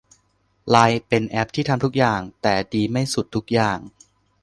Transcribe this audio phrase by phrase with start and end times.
[0.69, 3.79] ไลน์เป็นแอปที่ทำทุกอย่าง แต่ดีไม่สุดทุกอย่าง